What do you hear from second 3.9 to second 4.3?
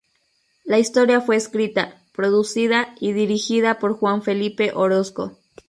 Juan